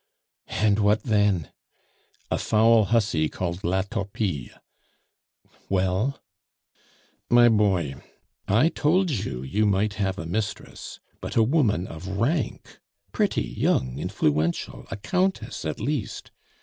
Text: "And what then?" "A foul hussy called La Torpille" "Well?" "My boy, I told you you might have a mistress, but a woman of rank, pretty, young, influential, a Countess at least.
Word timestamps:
"And 0.47 0.79
what 0.79 1.03
then?" 1.03 1.51
"A 2.31 2.39
foul 2.39 2.85
hussy 2.85 3.29
called 3.29 3.63
La 3.63 3.83
Torpille" 3.83 4.49
"Well?" 5.69 6.19
"My 7.29 7.47
boy, 7.49 8.01
I 8.47 8.69
told 8.69 9.11
you 9.11 9.43
you 9.43 9.67
might 9.67 9.93
have 10.01 10.17
a 10.17 10.25
mistress, 10.25 10.99
but 11.21 11.35
a 11.35 11.43
woman 11.43 11.85
of 11.85 12.07
rank, 12.07 12.79
pretty, 13.11 13.43
young, 13.45 13.99
influential, 13.99 14.87
a 14.89 14.97
Countess 14.97 15.65
at 15.65 15.79
least. 15.79 16.31